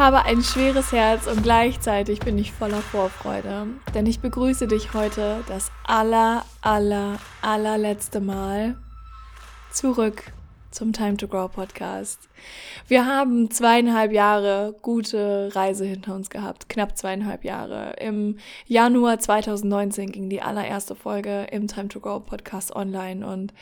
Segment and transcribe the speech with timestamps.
[0.00, 4.94] Ich habe ein schweres Herz und gleichzeitig bin ich voller Vorfreude, denn ich begrüße dich
[4.94, 8.76] heute das aller, aller, allerletzte Mal
[9.70, 10.32] zurück
[10.70, 12.30] zum Time to Grow Podcast.
[12.88, 17.92] Wir haben zweieinhalb Jahre gute Reise hinter uns gehabt, knapp zweieinhalb Jahre.
[18.00, 23.52] Im Januar 2019 ging die allererste Folge im Time to Grow Podcast online und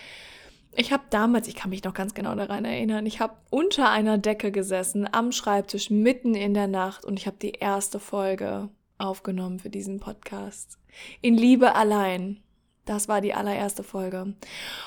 [0.74, 4.18] ich habe damals, ich kann mich noch ganz genau daran erinnern, ich habe unter einer
[4.18, 9.58] Decke gesessen, am Schreibtisch, mitten in der Nacht und ich habe die erste Folge aufgenommen
[9.58, 10.78] für diesen Podcast.
[11.20, 12.40] In Liebe allein.
[12.84, 14.34] Das war die allererste Folge.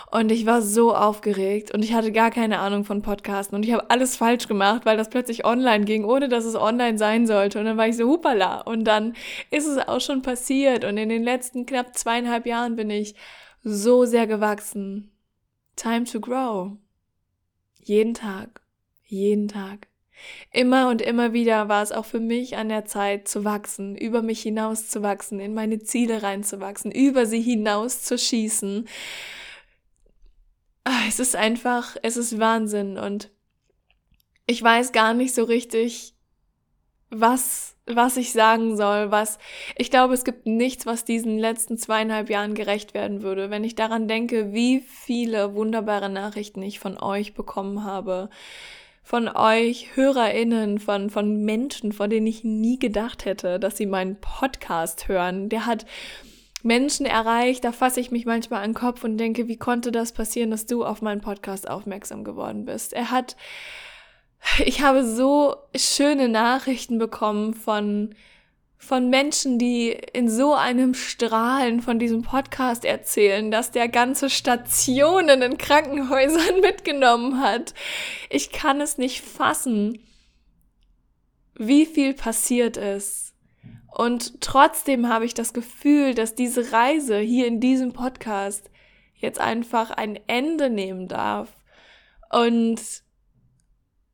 [0.09, 3.73] Und ich war so aufgeregt und ich hatte gar keine Ahnung von Podcasten und ich
[3.73, 7.59] habe alles falsch gemacht, weil das plötzlich online ging, ohne dass es online sein sollte.
[7.59, 8.61] Und dann war ich so, hupala.
[8.61, 9.13] Und dann
[9.51, 10.83] ist es auch schon passiert.
[10.83, 13.13] Und in den letzten knapp zweieinhalb Jahren bin ich
[13.63, 15.10] so sehr gewachsen.
[15.81, 16.77] Time to grow.
[17.79, 18.61] Jeden Tag,
[19.03, 19.87] jeden Tag.
[20.51, 24.21] Immer und immer wieder war es auch für mich an der Zeit zu wachsen, über
[24.21, 28.87] mich hinaus zu wachsen, in meine Ziele reinzuwachsen, über sie hinaus zu schießen.
[30.83, 33.31] Ah, es ist einfach, es ist Wahnsinn und
[34.45, 36.13] ich weiß gar nicht so richtig,
[37.11, 39.37] was was ich sagen soll, was
[39.75, 43.49] ich glaube, es gibt nichts, was diesen letzten zweieinhalb Jahren gerecht werden würde.
[43.49, 48.29] Wenn ich daran denke, wie viele wunderbare Nachrichten ich von euch bekommen habe,
[49.03, 54.17] von euch HörerInnen, von, von Menschen, von denen ich nie gedacht hätte, dass sie meinen
[54.21, 55.49] Podcast hören.
[55.49, 55.85] Der hat
[56.63, 60.13] Menschen erreicht, da fasse ich mich manchmal an den Kopf und denke, wie konnte das
[60.13, 62.93] passieren, dass du auf meinen Podcast aufmerksam geworden bist?
[62.93, 63.35] Er hat
[64.65, 68.15] ich habe so schöne Nachrichten bekommen von
[68.81, 75.43] von Menschen, die in so einem Strahlen von diesem Podcast erzählen, dass der ganze Stationen
[75.43, 77.75] in Krankenhäusern mitgenommen hat.
[78.31, 79.99] Ich kann es nicht fassen,
[81.53, 83.35] wie viel passiert ist.
[83.87, 88.71] Und trotzdem habe ich das Gefühl, dass diese Reise hier in diesem Podcast
[89.15, 91.49] jetzt einfach ein Ende nehmen darf.
[92.31, 92.81] Und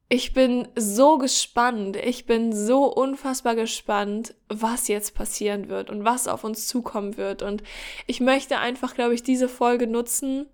[0.10, 6.28] ich bin so gespannt, ich bin so unfassbar gespannt, was jetzt passieren wird und was
[6.28, 7.42] auf uns zukommen wird.
[7.42, 7.62] Und
[8.06, 10.46] ich möchte einfach, glaube ich, diese Folge nutzen,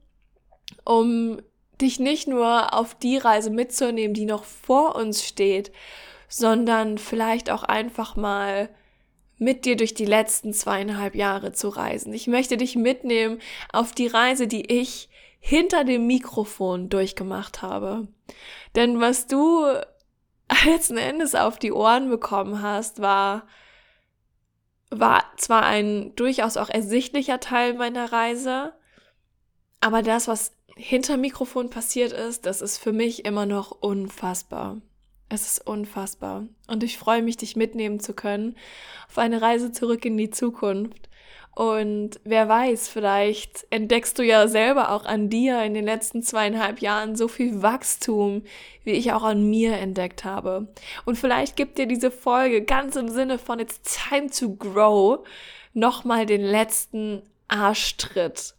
[0.86, 1.40] um
[1.80, 5.72] dich nicht nur auf die Reise mitzunehmen, die noch vor uns steht,
[6.28, 8.70] sondern vielleicht auch einfach mal
[9.38, 12.14] mit dir durch die letzten zweieinhalb Jahre zu reisen.
[12.14, 13.40] Ich möchte dich mitnehmen
[13.72, 15.10] auf die Reise, die ich
[15.46, 18.08] hinter dem Mikrofon durchgemacht habe.
[18.76, 19.66] Denn was du
[20.66, 23.46] letzten Endes auf die Ohren bekommen hast, war,
[24.90, 28.74] war zwar ein durchaus auch ersichtlicher Teil meiner Reise,
[29.82, 34.78] aber das, was hinter Mikrofon passiert ist, das ist für mich immer noch unfassbar.
[35.28, 36.48] Es ist unfassbar.
[36.68, 38.56] Und ich freue mich, dich mitnehmen zu können
[39.10, 41.10] auf eine Reise zurück in die Zukunft.
[41.56, 46.80] Und wer weiß, vielleicht entdeckst du ja selber auch an dir in den letzten zweieinhalb
[46.80, 48.44] Jahren so viel Wachstum,
[48.84, 50.68] wie ich auch an mir entdeckt habe.
[51.06, 55.26] Und vielleicht gibt dir diese Folge ganz im Sinne von It's time to grow
[55.74, 58.56] nochmal den letzten Arschtritt,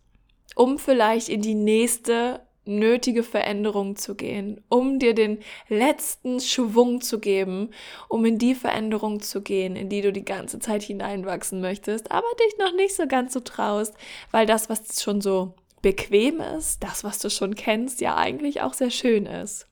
[0.54, 7.20] um vielleicht in die nächste nötige Veränderung zu gehen, um dir den letzten Schwung zu
[7.20, 7.70] geben,
[8.08, 12.26] um in die Veränderung zu gehen, in die du die ganze Zeit hineinwachsen möchtest, aber
[12.41, 13.94] dich noch nicht so ganz so traust,
[14.30, 18.72] weil das, was schon so bequem ist, das, was du schon kennst, ja eigentlich auch
[18.72, 19.68] sehr schön ist.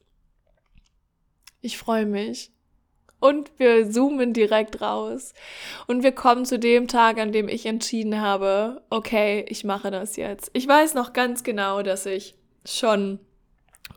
[1.63, 2.51] Ich freue mich.
[3.19, 5.33] Und wir zoomen direkt raus.
[5.87, 10.17] Und wir kommen zu dem Tag, an dem ich entschieden habe, okay, ich mache das
[10.17, 10.51] jetzt.
[10.55, 12.35] Ich weiß noch ganz genau, dass ich
[12.65, 13.19] schon,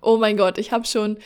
[0.02, 1.18] oh mein Gott, ich habe schon,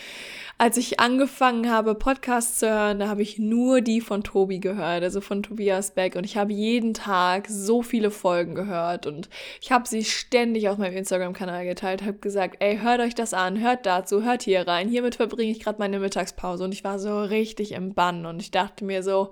[0.57, 5.03] als ich angefangen habe, Podcasts zu hören, da habe ich nur die von Tobi gehört,
[5.03, 6.18] also von Tobias Beck.
[6.18, 9.30] Und ich habe jeden Tag so viele Folgen gehört und
[9.62, 13.62] ich habe sie ständig auf meinem Instagram-Kanal geteilt, habe gesagt, ey, hört euch das an,
[13.62, 14.89] hört dazu, hört hier rein.
[14.89, 18.51] Hiermit verbringe ich gerade meine Mittagspause und ich war so richtig im Bann und ich
[18.51, 19.31] dachte mir so,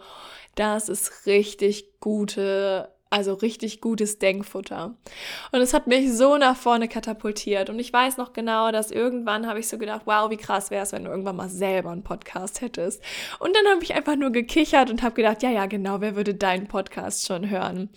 [0.56, 4.96] das ist richtig gute also richtig gutes Denkfutter.
[5.52, 7.70] Und es hat mich so nach vorne katapultiert.
[7.70, 10.84] Und ich weiß noch genau, dass irgendwann habe ich so gedacht, wow, wie krass wäre
[10.84, 13.02] es, wenn du irgendwann mal selber einen Podcast hättest.
[13.40, 16.36] Und dann habe ich einfach nur gekichert und habe gedacht, ja, ja, genau, wer würde
[16.36, 17.90] deinen Podcast schon hören?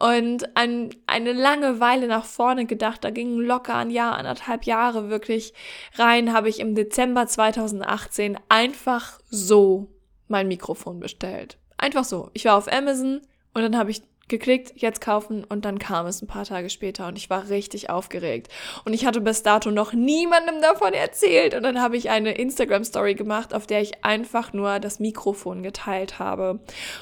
[0.00, 5.08] Und ein, eine lange Weile nach vorne gedacht, da ging locker ein Jahr, anderthalb Jahre
[5.08, 5.54] wirklich
[5.94, 9.88] rein, habe ich im Dezember 2018 einfach so
[10.28, 11.58] mein Mikrofon bestellt.
[11.78, 12.30] Einfach so.
[12.32, 13.20] Ich war auf Amazon
[13.54, 14.02] und dann habe ich
[14.32, 17.90] geklickt, jetzt kaufen und dann kam es ein paar Tage später und ich war richtig
[17.90, 18.50] aufgeregt.
[18.84, 22.82] Und ich hatte bis dato noch niemandem davon erzählt und dann habe ich eine Instagram
[22.82, 26.60] Story gemacht, auf der ich einfach nur das Mikrofon geteilt habe.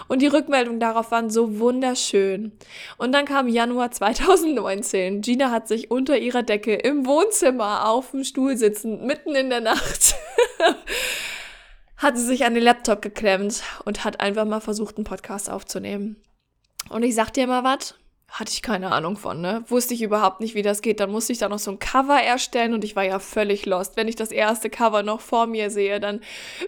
[0.09, 2.53] Und die Rückmeldungen darauf waren so wunderschön.
[2.99, 5.23] Und dann kam Januar 2019.
[5.23, 9.61] Gina hat sich unter ihrer Decke im Wohnzimmer auf dem Stuhl sitzend, mitten in der
[9.61, 10.17] Nacht.
[11.97, 16.17] hat sie sich an den Laptop geklemmt und hat einfach mal versucht, einen Podcast aufzunehmen.
[16.88, 17.94] Und ich sag dir mal was,
[18.31, 19.65] hatte ich keine Ahnung von, ne?
[19.67, 21.00] Wusste ich überhaupt nicht, wie das geht.
[21.00, 23.97] Dann musste ich da noch so ein Cover erstellen und ich war ja völlig lost.
[23.97, 26.21] Wenn ich das erste Cover noch vor mir sehe, dann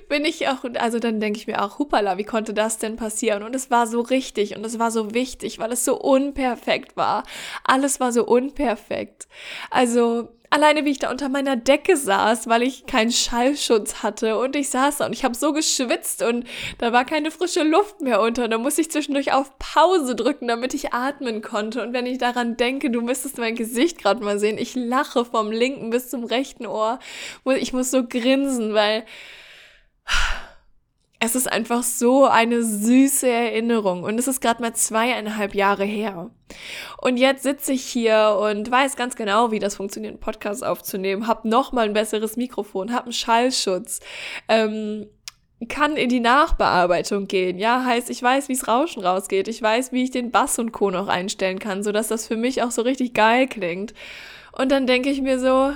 [0.09, 3.45] bin ich auch, also dann denke ich mir auch, hupala, wie konnte das denn passieren?
[3.45, 7.23] Und es war so richtig und es war so wichtig, weil es so unperfekt war.
[7.63, 9.29] Alles war so unperfekt.
[9.71, 14.55] Also, alleine wie ich da unter meiner Decke saß, weil ich keinen Schallschutz hatte und
[14.55, 16.47] ich saß da und ich habe so geschwitzt und
[16.79, 18.45] da war keine frische Luft mehr unter.
[18.45, 21.83] Und da musste ich zwischendurch auf Pause drücken, damit ich atmen konnte.
[21.83, 25.51] Und wenn ich daran denke, du müsstest mein Gesicht gerade mal sehen, ich lache vom
[25.51, 26.99] linken bis zum rechten Ohr.
[27.57, 29.05] Ich muss so grinsen, weil
[31.25, 36.31] es ist einfach so eine süße Erinnerung und es ist gerade mal zweieinhalb Jahre her.
[37.01, 41.29] Und jetzt sitze ich hier und weiß ganz genau, wie das funktioniert, einen Podcast aufzunehmen,
[41.29, 44.01] hab noch mal ein besseres Mikrofon, hab einen Schallschutz,
[44.49, 45.07] ähm,
[45.69, 47.57] kann in die Nachbearbeitung gehen.
[47.57, 50.91] Ja, heißt, ich weiß, wie's Rauschen rausgeht, ich weiß, wie ich den Bass und Co.
[50.91, 53.95] noch einstellen kann, sodass das für mich auch so richtig geil klingt.
[54.51, 55.73] Und dann denke ich mir so,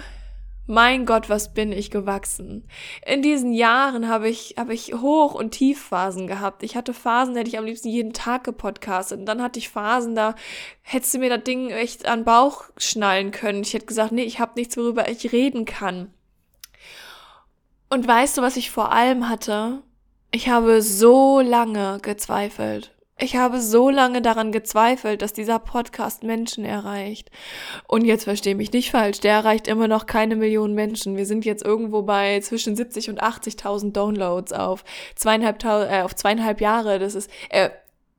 [0.66, 2.66] mein Gott, was bin ich gewachsen.
[3.06, 6.62] In diesen Jahren habe ich, habe ich Hoch- und Tiefphasen gehabt.
[6.62, 9.20] Ich hatte Phasen, da hätte ich am liebsten jeden Tag gepodcastet.
[9.20, 10.34] Und dann hatte ich Phasen, da
[10.82, 13.62] hättest du mir das Ding echt an den Bauch schnallen können.
[13.62, 16.12] Ich hätte gesagt, nee, ich habe nichts, worüber ich reden kann.
[17.88, 19.82] Und weißt du, was ich vor allem hatte?
[20.32, 22.95] Ich habe so lange gezweifelt.
[23.18, 27.30] Ich habe so lange daran gezweifelt, dass dieser Podcast Menschen erreicht.
[27.88, 31.16] Und jetzt verstehe mich nicht falsch, der erreicht immer noch keine Millionen Menschen.
[31.16, 34.84] Wir sind jetzt irgendwo bei zwischen 70 und 80.000 Downloads auf
[35.14, 36.98] zweieinhalb, äh, auf zweieinhalb Jahre.
[36.98, 37.70] Das ist äh,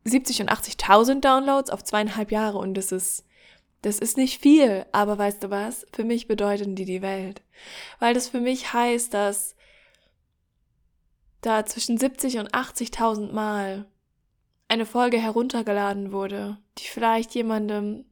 [0.06, 3.24] 70 und 80.000 Downloads auf zweieinhalb Jahre und das ist
[3.84, 5.86] das ist nicht viel, aber weißt du was?
[5.94, 7.44] Für mich bedeuten die die Welt.
[8.00, 9.56] Weil das für mich heißt, dass
[11.42, 13.86] da zwischen 70 und 80.000 Mal
[14.68, 18.06] eine Folge heruntergeladen wurde, die vielleicht jemandem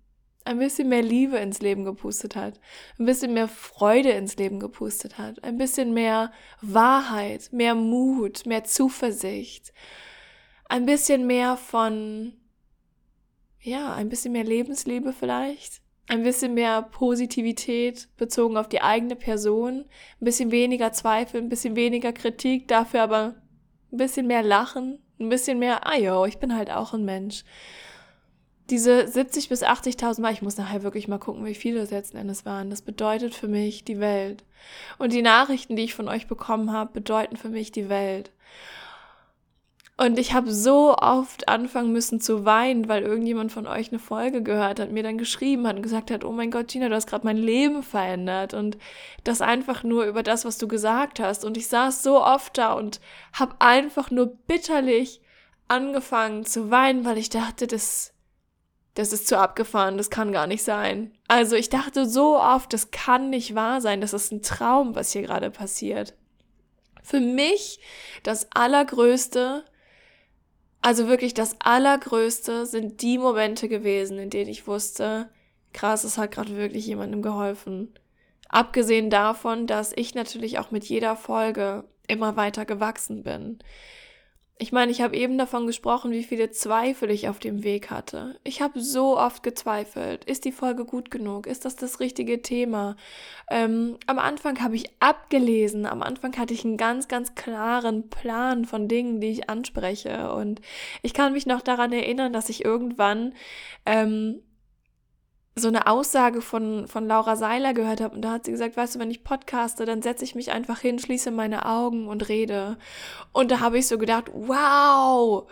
[0.45, 2.59] ein bisschen mehr Liebe ins Leben gepustet hat,
[2.99, 6.31] ein bisschen mehr Freude ins Leben gepustet hat, ein bisschen mehr
[6.61, 9.73] Wahrheit, mehr Mut, mehr Zuversicht,
[10.69, 12.33] ein bisschen mehr von,
[13.59, 19.85] ja, ein bisschen mehr Lebensliebe vielleicht, ein bisschen mehr Positivität bezogen auf die eigene Person,
[20.21, 23.35] ein bisschen weniger Zweifel, ein bisschen weniger Kritik, dafür aber
[23.91, 27.43] ein bisschen mehr Lachen, ein bisschen mehr, ah jo, ich bin halt auch ein Mensch.
[28.69, 32.17] Diese 70 bis 80.000 Mal, ich muss nachher wirklich mal gucken, wie viele das letzten
[32.17, 32.71] Endes waren.
[32.71, 34.43] Das bedeutet für mich die Welt.
[34.97, 38.31] Und die Nachrichten, die ich von euch bekommen habe, bedeuten für mich die Welt.
[39.97, 44.43] Und ich habe so oft anfangen müssen zu weinen, weil irgendjemand von euch eine Folge
[44.43, 47.07] gehört hat, mir dann geschrieben hat und gesagt hat, oh mein Gott, Gina, du hast
[47.07, 48.53] gerade mein Leben verändert.
[48.53, 48.77] Und
[49.23, 51.45] das einfach nur über das, was du gesagt hast.
[51.45, 52.99] Und ich saß so oft da und
[53.31, 55.21] habe einfach nur bitterlich
[55.69, 58.13] angefangen zu weinen, weil ich dachte, das,
[58.95, 61.11] das ist zu abgefahren, das kann gar nicht sein.
[61.29, 65.13] Also ich dachte so oft, das kann nicht wahr sein, das ist ein Traum, was
[65.13, 66.15] hier gerade passiert.
[67.01, 67.79] Für mich
[68.23, 69.63] das Allergrößte,
[70.85, 75.31] also wirklich das Allergrößte sind die Momente gewesen, in denen ich wusste,
[75.73, 77.95] krass, es hat gerade wirklich jemandem geholfen.
[78.49, 83.57] Abgesehen davon, dass ich natürlich auch mit jeder Folge immer weiter gewachsen bin.
[84.57, 88.39] Ich meine, ich habe eben davon gesprochen, wie viele Zweifel ich auf dem Weg hatte.
[88.45, 90.23] Ich habe so oft gezweifelt.
[90.23, 91.45] Ist die Folge gut genug?
[91.45, 92.95] Ist das das richtige Thema?
[93.49, 95.85] Ähm, am Anfang habe ich abgelesen.
[95.85, 100.31] Am Anfang hatte ich einen ganz, ganz klaren Plan von Dingen, die ich anspreche.
[100.31, 100.61] Und
[101.01, 103.33] ich kann mich noch daran erinnern, dass ich irgendwann
[103.85, 104.41] ähm,
[105.57, 108.95] so eine Aussage von, von Laura Seiler gehört habe und da hat sie gesagt, weißt
[108.95, 112.77] du, wenn ich podcaste, dann setze ich mich einfach hin, schließe meine Augen und rede.
[113.31, 115.47] Und da habe ich so gedacht, wow,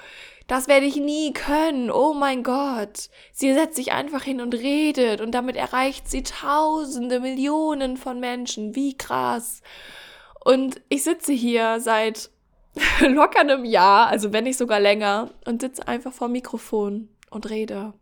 [0.48, 1.90] Das werde ich nie können.
[1.90, 3.10] Oh mein Gott.
[3.32, 8.76] Sie setzt sich einfach hin und redet und damit erreicht sie tausende, Millionen von Menschen.
[8.76, 9.62] Wie krass.
[10.44, 12.30] Und ich sitze hier seit
[13.02, 17.94] locker einem Jahr, also wenn nicht sogar länger, und sitze einfach vor Mikrofon und rede.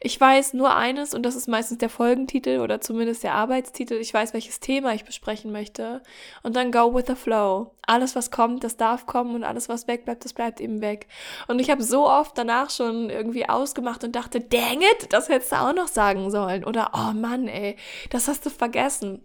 [0.00, 3.94] Ich weiß nur eines, und das ist meistens der Folgentitel oder zumindest der Arbeitstitel.
[3.94, 6.02] Ich weiß, welches Thema ich besprechen möchte.
[6.42, 7.72] Und dann go with the flow.
[7.82, 11.06] Alles, was kommt, das darf kommen und alles, was wegbleibt, das bleibt eben weg.
[11.46, 15.52] Und ich habe so oft danach schon irgendwie ausgemacht und dachte, dang it, das hättest
[15.52, 16.64] du auch noch sagen sollen.
[16.64, 17.76] Oder, oh Mann, ey,
[18.10, 19.22] das hast du vergessen.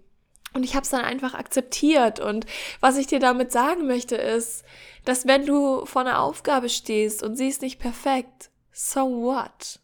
[0.53, 2.19] Und ich habe es dann einfach akzeptiert.
[2.19, 2.45] Und
[2.81, 4.63] was ich dir damit sagen möchte, ist,
[5.05, 9.80] dass wenn du vor einer Aufgabe stehst und sie ist nicht perfekt, so what?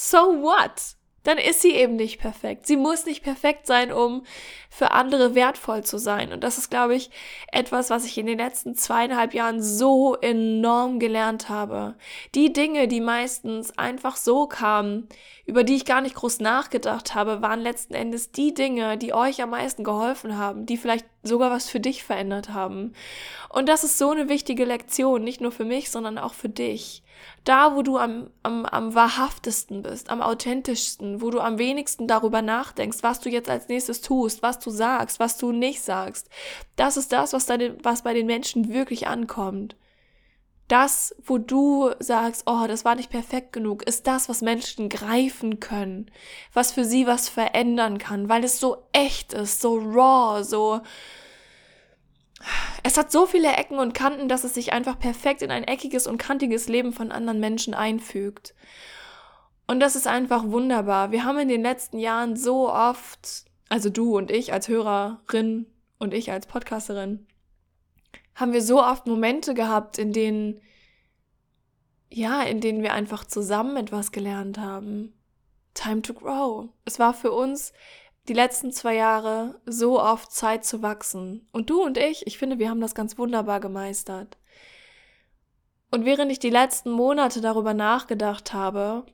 [0.00, 0.94] So what?
[1.24, 2.68] Dann ist sie eben nicht perfekt.
[2.68, 4.22] Sie muss nicht perfekt sein, um
[4.70, 6.32] für andere wertvoll zu sein.
[6.32, 7.10] Und das ist, glaube ich,
[7.50, 11.96] etwas, was ich in den letzten zweieinhalb Jahren so enorm gelernt habe.
[12.36, 15.08] Die Dinge, die meistens einfach so kamen,
[15.46, 19.42] über die ich gar nicht groß nachgedacht habe, waren letzten Endes die Dinge, die euch
[19.42, 22.92] am meisten geholfen haben, die vielleicht sogar was für dich verändert haben.
[23.48, 27.02] Und das ist so eine wichtige Lektion, nicht nur für mich, sondern auch für dich.
[27.44, 32.42] Da, wo du am, am, am wahrhaftesten bist, am authentischsten, wo du am wenigsten darüber
[32.42, 36.28] nachdenkst, was du jetzt als nächstes tust, was du sagst, was du nicht sagst.
[36.76, 39.76] Das ist das, was, deine, was bei den Menschen wirklich ankommt.
[40.68, 45.60] Das, wo du sagst, oh, das war nicht perfekt genug, ist das, was Menschen greifen
[45.60, 46.10] können,
[46.52, 50.82] was für sie was verändern kann, weil es so echt ist, so raw, so,
[52.82, 56.06] es hat so viele Ecken und Kanten, dass es sich einfach perfekt in ein eckiges
[56.06, 58.54] und kantiges Leben von anderen Menschen einfügt.
[59.66, 61.10] Und das ist einfach wunderbar.
[61.12, 65.66] Wir haben in den letzten Jahren so oft, also du und ich als Hörerin
[65.98, 67.26] und ich als Podcasterin,
[68.34, 70.62] haben wir so oft Momente gehabt, in denen,
[72.10, 75.12] ja, in denen wir einfach zusammen etwas gelernt haben.
[75.74, 76.68] Time to grow.
[76.84, 77.72] Es war für uns
[78.28, 81.48] die letzten zwei Jahre so oft Zeit zu wachsen.
[81.52, 84.36] Und du und ich, ich finde, wir haben das ganz wunderbar gemeistert.
[85.90, 89.06] Und während ich die letzten Monate darüber nachgedacht habe,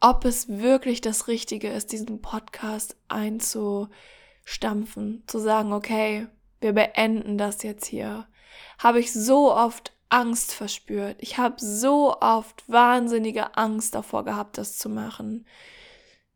[0.00, 6.28] ob es wirklich das Richtige ist, diesen Podcast einzustampfen, zu sagen, okay,
[6.60, 8.28] wir beenden das jetzt hier,
[8.78, 11.16] habe ich so oft Angst verspürt.
[11.18, 15.44] Ich habe so oft wahnsinnige Angst davor gehabt, das zu machen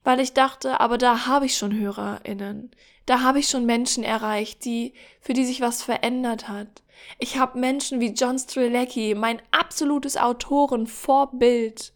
[0.08, 2.70] weil ich dachte, aber da habe ich schon HörerInnen.
[3.04, 6.82] Da habe ich schon Menschen erreicht, die, für die sich was verändert hat.
[7.18, 11.92] Ich habe Menschen wie John Strilecki, mein absolutes Autorenvorbild,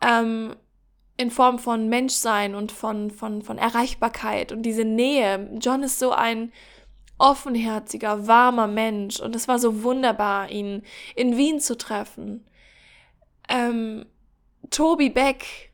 [0.00, 0.56] ähm,
[1.16, 5.56] in Form von Menschsein und von, von, von Erreichbarkeit und diese Nähe.
[5.60, 6.50] John ist so ein
[7.16, 10.82] offenherziger, warmer Mensch und es war so wunderbar, ihn
[11.14, 12.44] in Wien zu treffen.
[13.48, 14.04] Ähm,
[14.70, 15.70] Tobi Beck,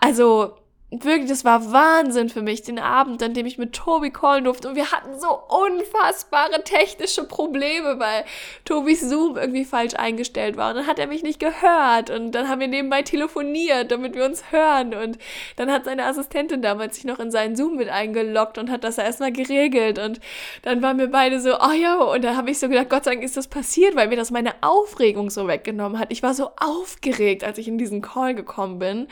[0.00, 0.61] also
[0.92, 4.68] wirklich, das war Wahnsinn für mich, den Abend, an dem ich mit Tobi callen durfte.
[4.68, 8.24] Und wir hatten so unfassbare technische Probleme, weil
[8.64, 10.70] Tobis Zoom irgendwie falsch eingestellt war.
[10.70, 12.10] Und dann hat er mich nicht gehört.
[12.10, 14.94] Und dann haben wir nebenbei telefoniert, damit wir uns hören.
[14.94, 15.18] Und
[15.56, 18.98] dann hat seine Assistentin damals sich noch in seinen Zoom mit eingeloggt und hat das
[18.98, 19.98] erstmal geregelt.
[19.98, 20.20] Und
[20.60, 23.12] dann waren wir beide so, oh ja, und da habe ich so gedacht, Gott sei
[23.12, 26.12] Dank ist das passiert, weil mir das meine Aufregung so weggenommen hat.
[26.12, 29.08] Ich war so aufgeregt, als ich in diesen Call gekommen bin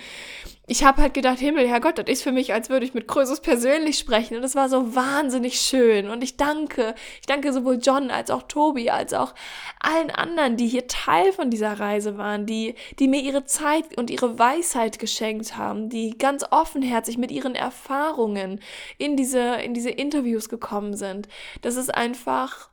[0.71, 3.41] ich habe halt gedacht, Himmel, Herrgott, das ist für mich, als würde ich mit Krösus
[3.41, 4.37] persönlich sprechen.
[4.37, 6.09] Und es war so wahnsinnig schön.
[6.09, 9.35] Und ich danke, ich danke sowohl John als auch Tobi, als auch
[9.81, 14.11] allen anderen, die hier Teil von dieser Reise waren, die, die mir ihre Zeit und
[14.11, 18.61] ihre Weisheit geschenkt haben, die ganz offenherzig mit ihren Erfahrungen
[18.97, 21.27] in diese, in diese Interviews gekommen sind.
[21.63, 22.71] Das ist einfach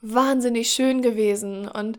[0.00, 1.68] wahnsinnig schön gewesen.
[1.68, 1.98] Und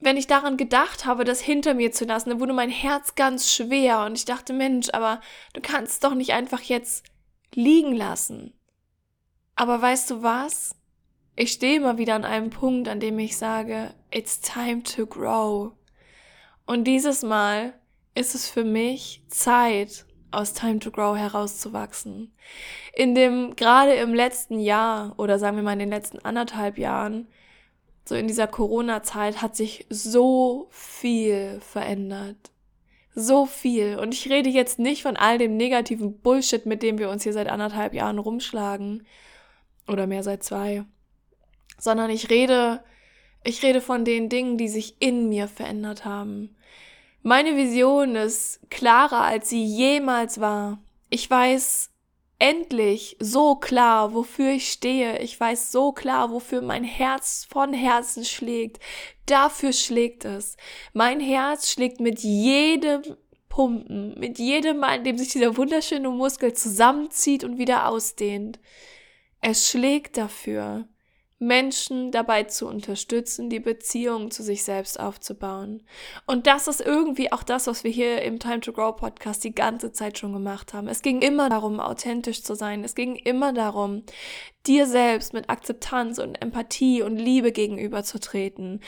[0.00, 3.52] wenn ich daran gedacht habe, das hinter mir zu lassen, dann wurde mein Herz ganz
[3.52, 5.20] schwer und ich dachte, Mensch, aber
[5.54, 7.04] du kannst es doch nicht einfach jetzt
[7.54, 8.52] liegen lassen.
[9.54, 10.74] Aber weißt du was?
[11.34, 15.72] Ich stehe immer wieder an einem Punkt, an dem ich sage, it's time to grow.
[16.66, 17.74] Und dieses Mal
[18.14, 22.32] ist es für mich Zeit, aus Time to Grow herauszuwachsen.
[22.94, 27.28] In dem, gerade im letzten Jahr oder sagen wir mal in den letzten anderthalb Jahren,
[28.06, 32.52] so in dieser Corona-Zeit hat sich so viel verändert.
[33.16, 33.98] So viel.
[33.98, 37.32] Und ich rede jetzt nicht von all dem negativen Bullshit, mit dem wir uns hier
[37.32, 39.04] seit anderthalb Jahren rumschlagen.
[39.88, 40.84] Oder mehr seit zwei.
[41.78, 42.84] Sondern ich rede,
[43.42, 46.54] ich rede von den Dingen, die sich in mir verändert haben.
[47.22, 50.78] Meine Vision ist klarer, als sie jemals war.
[51.10, 51.90] Ich weiß
[52.38, 55.18] endlich so klar, wofür ich stehe.
[55.20, 58.78] Ich weiß so klar, wofür mein Herz von Herzen schlägt.
[59.26, 60.56] Dafür schlägt es.
[60.92, 63.02] Mein Herz schlägt mit jedem
[63.48, 68.60] Pumpen, mit jedem Mal, in dem sich dieser wunderschöne Muskel zusammenzieht und wieder ausdehnt.
[69.40, 70.86] Es schlägt dafür.
[71.38, 75.82] Menschen dabei zu unterstützen, die Beziehung zu sich selbst aufzubauen.
[76.26, 79.54] Und das ist irgendwie auch das, was wir hier im Time to Grow Podcast die
[79.54, 80.88] ganze Zeit schon gemacht haben.
[80.88, 82.84] Es ging immer darum, authentisch zu sein.
[82.84, 84.04] Es ging immer darum,
[84.66, 88.80] dir selbst mit Akzeptanz und Empathie und Liebe gegenüberzutreten.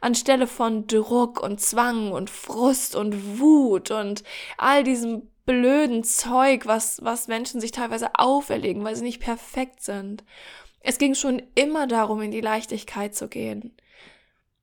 [0.00, 4.22] Anstelle von Druck und Zwang und Frust und Wut und
[4.58, 10.24] all diesem blöden Zeug, was, was Menschen sich teilweise auferlegen, weil sie nicht perfekt sind.
[10.88, 13.76] Es ging schon immer darum, in die Leichtigkeit zu gehen.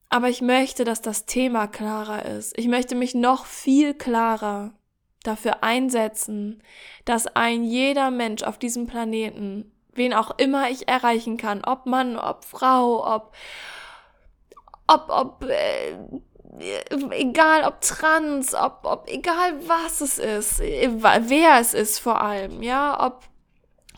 [0.10, 2.58] Aber ich möchte, dass das Thema klarer ist.
[2.58, 4.72] Ich möchte mich noch viel klarer
[5.24, 6.64] dafür einsetzen,
[7.04, 12.18] dass ein jeder Mensch auf diesem Planeten, wen auch immer ich erreichen kann, ob Mann,
[12.18, 13.34] ob Frau, ob,
[14.88, 15.98] ob, ob, äh,
[17.10, 23.06] egal ob trans, ob, ob, egal was es ist, wer es ist vor allem, ja,
[23.06, 23.26] ob,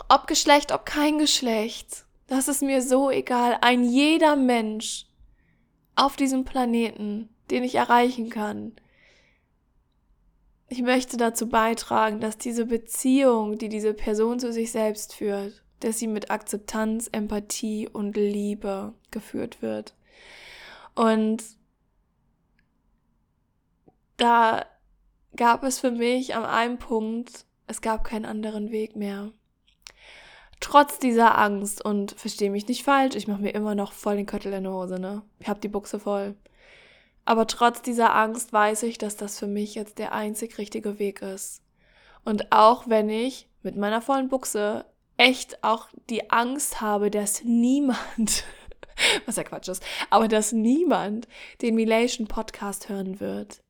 [0.10, 3.58] ob Geschlecht, ob kein Geschlecht das ist mir so egal.
[3.62, 5.06] Ein jeder Mensch
[5.96, 8.74] auf diesem Planeten, den ich erreichen kann.
[10.68, 16.00] Ich möchte dazu beitragen, dass diese Beziehung, die diese Person zu sich selbst führt, dass
[16.00, 19.94] sie mit Akzeptanz, Empathie und Liebe geführt wird.
[20.96, 21.44] Und
[24.18, 24.66] da
[25.36, 29.32] gab es für mich an einem Punkt, es gab keinen anderen Weg mehr
[30.66, 34.26] trotz dieser Angst und verstehe mich nicht falsch, ich mache mir immer noch voll den
[34.26, 35.22] Köttel in der Hose, ne?
[35.38, 36.36] Ich habe die Buchse voll.
[37.24, 41.22] Aber trotz dieser Angst weiß ich, dass das für mich jetzt der einzig richtige Weg
[41.22, 41.62] ist.
[42.24, 44.86] Und auch wenn ich mit meiner vollen Buchse
[45.18, 48.44] echt auch die Angst habe, dass niemand,
[49.28, 51.28] was ja Quatsch ist, aber dass niemand
[51.62, 53.62] den Milation Podcast hören wird,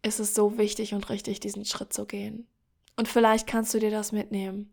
[0.00, 2.48] ist es so wichtig und richtig, diesen Schritt zu gehen.
[2.96, 4.72] Und vielleicht kannst du dir das mitnehmen.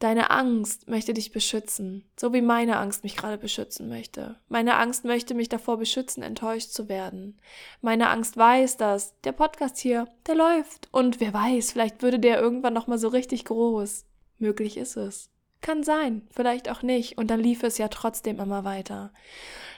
[0.00, 4.36] Deine Angst möchte dich beschützen, so wie meine Angst mich gerade beschützen möchte.
[4.48, 7.38] Meine Angst möchte mich davor beschützen, enttäuscht zu werden.
[7.82, 12.40] Meine Angst weiß, dass der Podcast hier, der läuft und wer weiß, vielleicht würde der
[12.40, 14.06] irgendwann noch mal so richtig groß.
[14.38, 15.28] Möglich ist es.
[15.60, 19.12] Kann sein, vielleicht auch nicht und dann lief es ja trotzdem immer weiter.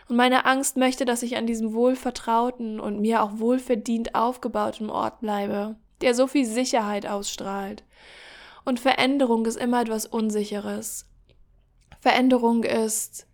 [0.09, 5.19] Und meine Angst möchte, dass ich an diesem wohlvertrauten und mir auch wohlverdient aufgebauten Ort
[5.19, 7.83] bleibe, der so viel Sicherheit ausstrahlt
[8.65, 11.07] und Veränderung ist immer etwas Unsicheres.
[12.01, 13.27] Veränderung ist,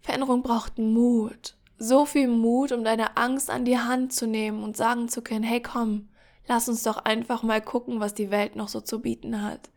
[0.00, 1.56] Veränderung braucht Mut.
[1.78, 5.44] So viel Mut, um deine Angst an die Hand zu nehmen und sagen zu können,
[5.44, 6.08] hey komm,
[6.46, 9.70] lass uns doch einfach mal gucken, was die Welt noch so zu bieten hat.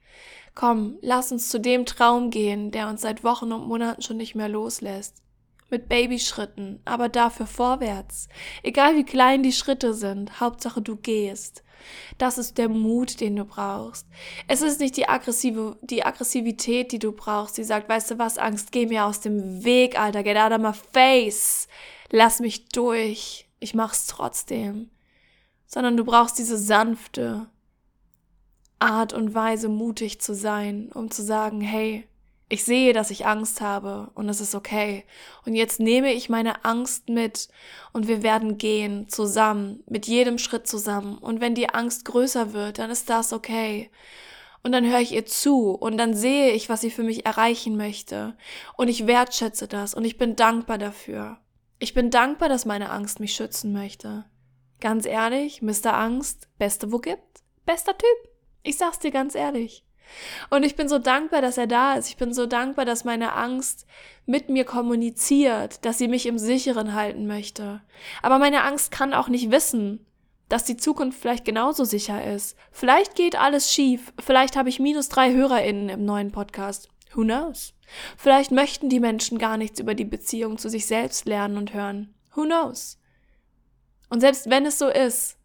[0.56, 4.36] Komm, lass uns zu dem Traum gehen, der uns seit Wochen und Monaten schon nicht
[4.36, 5.23] mehr loslässt.
[5.74, 8.28] Mit Babyschritten, aber dafür vorwärts.
[8.62, 11.64] Egal wie klein die Schritte sind, Hauptsache du gehst.
[12.20, 14.06] Das ist der Mut, den du brauchst.
[14.48, 18.38] Es ist nicht die aggressive, die Aggressivität, die du brauchst, die sagt, weißt du was,
[18.38, 21.68] Angst, geh mir aus dem Weg, Alter, get out of my face.
[22.12, 23.48] Lass mich durch.
[23.60, 24.92] Ich mach's trotzdem.
[25.66, 27.48] Sondern du brauchst diese sanfte
[28.78, 32.08] Art und Weise, mutig zu sein, um zu sagen, hey,
[32.54, 35.06] ich sehe, dass ich Angst habe und es ist okay.
[35.44, 37.48] Und jetzt nehme ich meine Angst mit
[37.94, 41.18] und wir werden gehen zusammen, mit jedem Schritt zusammen.
[41.18, 43.90] Und wenn die Angst größer wird, dann ist das okay.
[44.62, 47.76] Und dann höre ich ihr zu und dann sehe ich, was sie für mich erreichen
[47.76, 48.38] möchte.
[48.78, 51.40] Und ich wertschätze das und ich bin dankbar dafür.
[51.80, 54.26] Ich bin dankbar, dass meine Angst mich schützen möchte.
[54.80, 55.96] Ganz ehrlich, Mr.
[55.96, 58.30] Angst, beste wo gibt, bester Typ.
[58.62, 59.84] Ich sag's dir ganz ehrlich.
[60.50, 62.10] Und ich bin so dankbar, dass er da ist.
[62.10, 63.86] Ich bin so dankbar, dass meine Angst
[64.26, 67.82] mit mir kommuniziert, dass sie mich im Sicheren halten möchte.
[68.22, 70.06] Aber meine Angst kann auch nicht wissen,
[70.50, 72.56] dass die Zukunft vielleicht genauso sicher ist.
[72.72, 74.14] Vielleicht geht alles schief.
[74.20, 76.90] Vielleicht habe ich minus drei HörerInnen im neuen Podcast.
[77.14, 77.74] Who knows?
[78.18, 82.14] Vielleicht möchten die Menschen gar nichts über die Beziehung zu sich selbst lernen und hören.
[82.36, 83.00] Who knows?
[84.10, 85.38] Und selbst wenn es so ist,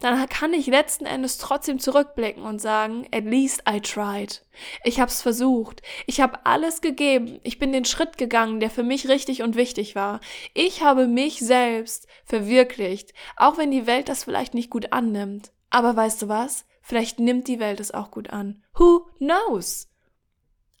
[0.00, 4.42] dann kann ich letzten Endes trotzdem zurückblicken und sagen, at least I tried.
[4.84, 5.80] Ich hab's versucht.
[6.06, 7.40] Ich habe alles gegeben.
[7.44, 10.20] Ich bin den Schritt gegangen, der für mich richtig und wichtig war.
[10.52, 15.50] Ich habe mich selbst verwirklicht, auch wenn die Welt das vielleicht nicht gut annimmt.
[15.70, 16.66] Aber weißt du was?
[16.82, 18.62] Vielleicht nimmt die Welt es auch gut an.
[18.74, 19.88] Who knows?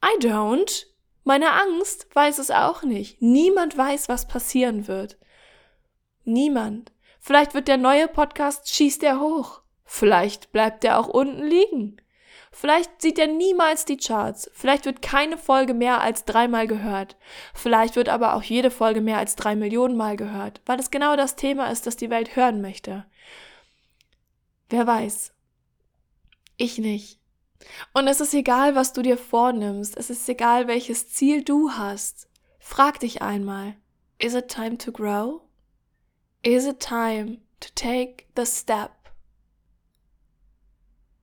[0.04, 0.86] I don't.
[1.24, 3.20] Meine Angst weiß es auch nicht.
[3.20, 5.18] Niemand weiß, was passieren wird.
[6.24, 6.92] Niemand.
[7.26, 9.60] Vielleicht wird der neue Podcast, schießt er hoch.
[9.84, 11.96] Vielleicht bleibt er auch unten liegen.
[12.52, 14.48] Vielleicht sieht er niemals die Charts.
[14.54, 17.16] Vielleicht wird keine Folge mehr als dreimal gehört.
[17.52, 21.16] Vielleicht wird aber auch jede Folge mehr als drei Millionen Mal gehört, weil es genau
[21.16, 23.04] das Thema ist, das die Welt hören möchte.
[24.70, 25.32] Wer weiß.
[26.56, 27.18] Ich nicht.
[27.92, 29.96] Und es ist egal, was du dir vornimmst.
[29.96, 32.28] Es ist egal, welches Ziel du hast.
[32.60, 33.74] Frag dich einmal.
[34.20, 35.45] Is it time to grow?
[36.42, 38.92] Is it time to take the step?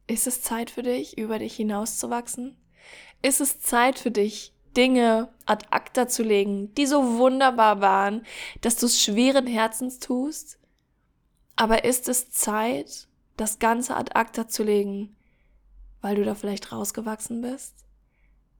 [0.07, 2.57] Ist es Zeit für dich, über dich hinauszuwachsen?
[3.21, 8.25] Ist es Zeit für dich, Dinge ad acta zu legen, die so wunderbar waren,
[8.61, 10.59] dass du es schweren Herzens tust?
[11.55, 15.15] Aber ist es Zeit, das Ganze ad acta zu legen,
[16.01, 17.75] weil du da vielleicht rausgewachsen bist?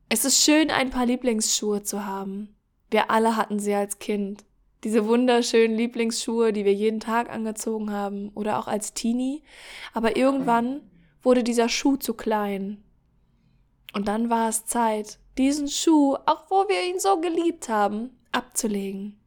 [0.10, 2.56] Es ist schön, ein paar Lieblingsschuhe zu haben.
[2.92, 4.46] Wir alle hatten sie als Kind.
[4.84, 9.44] Diese wunderschönen Lieblingsschuhe, die wir jeden Tag angezogen haben oder auch als Teenie.
[9.94, 10.82] Aber irgendwann
[11.22, 12.84] wurde dieser Schuh zu klein.
[13.94, 19.20] Und dann war es Zeit, diesen Schuh, auch wo wir ihn so geliebt haben, abzulegen.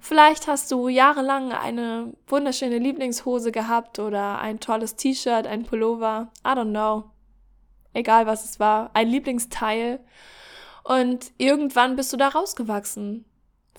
[0.00, 6.48] Vielleicht hast du jahrelang eine wunderschöne Lieblingshose gehabt oder ein tolles T-Shirt, ein Pullover, I
[6.48, 7.04] don't know.
[7.92, 10.00] Egal was es war, ein Lieblingsteil.
[10.82, 13.24] Und irgendwann bist du da rausgewachsen.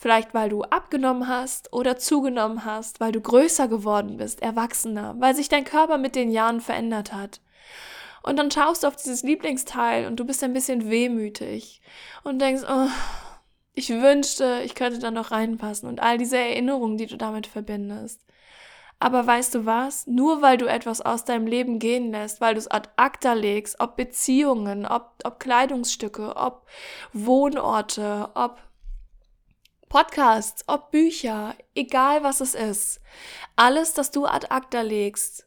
[0.01, 5.35] Vielleicht weil du abgenommen hast oder zugenommen hast, weil du größer geworden bist, erwachsener, weil
[5.35, 7.39] sich dein Körper mit den Jahren verändert hat.
[8.23, 11.83] Und dann schaust du auf dieses Lieblingsteil und du bist ein bisschen wehmütig
[12.23, 12.87] und denkst, oh,
[13.75, 18.25] ich wünschte, ich könnte da noch reinpassen und all diese Erinnerungen, die du damit verbindest.
[18.97, 20.07] Aber weißt du was?
[20.07, 23.79] Nur weil du etwas aus deinem Leben gehen lässt, weil du es ad acta legst,
[23.79, 26.65] ob Beziehungen, ob, ob Kleidungsstücke, ob
[27.13, 28.57] Wohnorte, ob
[29.91, 33.01] Podcasts, ob Bücher, egal was es ist,
[33.57, 35.45] alles, das du ad acta legst,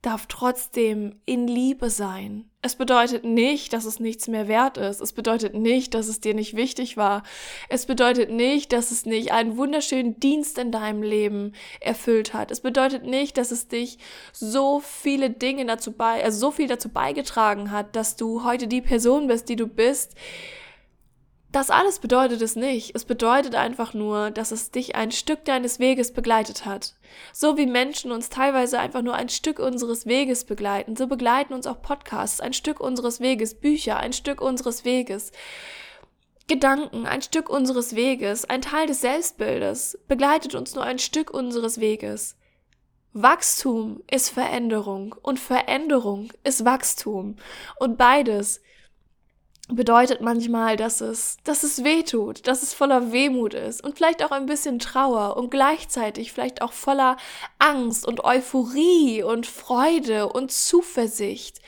[0.00, 2.48] darf trotzdem in Liebe sein.
[2.62, 5.00] Es bedeutet nicht, dass es nichts mehr wert ist.
[5.00, 7.24] Es bedeutet nicht, dass es dir nicht wichtig war.
[7.68, 12.52] Es bedeutet nicht, dass es nicht einen wunderschönen Dienst in deinem Leben erfüllt hat.
[12.52, 13.98] Es bedeutet nicht, dass es dich
[14.32, 18.82] so viele Dinge dazu bei, also so viel dazu beigetragen hat, dass du heute die
[18.82, 20.14] Person bist, die du bist,
[21.52, 22.94] das alles bedeutet es nicht.
[22.94, 26.94] Es bedeutet einfach nur, dass es dich ein Stück deines Weges begleitet hat.
[27.32, 31.66] So wie Menschen uns teilweise einfach nur ein Stück unseres Weges begleiten, so begleiten uns
[31.66, 35.32] auch Podcasts ein Stück unseres Weges, Bücher ein Stück unseres Weges.
[36.48, 41.80] Gedanken, ein Stück unseres Weges, ein Teil des Selbstbildes, begleitet uns nur ein Stück unseres
[41.80, 42.36] Weges.
[43.14, 47.36] Wachstum ist Veränderung und Veränderung ist Wachstum.
[47.80, 48.60] Und beides
[49.68, 54.24] bedeutet manchmal, dass es, dass es weh tut, dass es voller Wehmut ist und vielleicht
[54.24, 57.16] auch ein bisschen Trauer und gleichzeitig vielleicht auch voller
[57.58, 61.60] Angst und Euphorie und Freude und Zuversicht.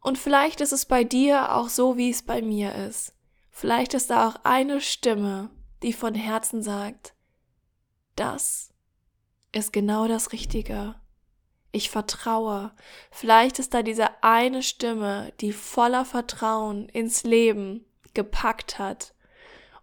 [0.00, 3.12] Und vielleicht ist es bei dir auch so, wie es bei mir ist.
[3.50, 5.50] Vielleicht ist da auch eine Stimme,
[5.82, 7.14] die von Herzen sagt,
[8.14, 8.70] das
[9.52, 10.94] ist genau das Richtige
[11.76, 12.72] ich vertraue.
[13.10, 17.84] Vielleicht ist da diese eine Stimme, die voller Vertrauen ins Leben
[18.14, 19.14] gepackt hat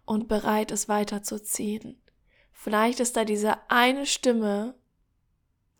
[0.04, 2.00] und bereit ist weiterzuziehen.
[2.52, 4.74] Vielleicht ist da diese eine Stimme,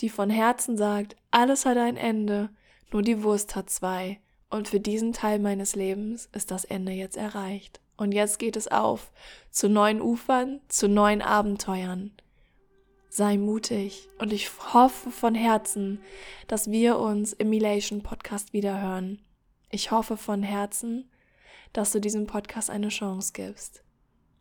[0.01, 2.51] die von Herzen sagt, alles hat ein Ende,
[2.93, 4.21] nur die Wurst hat zwei.
[4.51, 7.81] Und für diesen Teil meines Lebens ist das Ende jetzt erreicht.
[7.97, 9.11] Und jetzt geht es auf
[9.51, 12.13] zu neuen Ufern, zu neuen Abenteuern
[13.15, 16.01] sei mutig und ich hoffe von Herzen,
[16.49, 19.23] dass wir uns im Milation Podcast wieder hören.
[19.71, 21.09] Ich hoffe von Herzen,
[21.73, 23.85] dass du diesem Podcast eine Chance gibst.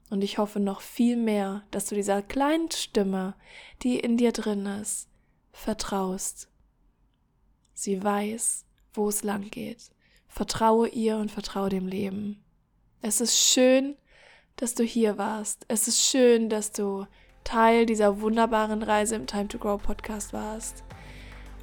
[0.09, 3.35] Und ich hoffe noch viel mehr, dass du dieser kleinen Stimme,
[3.83, 5.07] die in dir drin ist,
[5.51, 6.49] vertraust.
[7.75, 9.91] Sie weiß, wo es lang geht.
[10.27, 12.43] Vertraue ihr und vertraue dem Leben.
[13.03, 13.97] Es ist schön,
[14.55, 15.63] dass du hier warst.
[15.67, 17.05] Es ist schön, dass du
[17.43, 20.83] Teil dieser wunderbaren Reise im Time to Grow Podcast warst.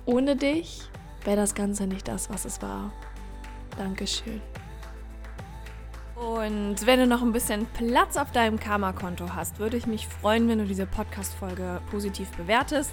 [0.05, 0.83] Ohne dich
[1.25, 2.93] wäre das Ganze nicht das, was es war.
[3.77, 4.41] Dankeschön.
[6.17, 10.49] Und wenn du noch ein bisschen Platz auf deinem Karma-Konto hast, würde ich mich freuen,
[10.49, 12.93] wenn du diese Podcast-Folge positiv bewertest.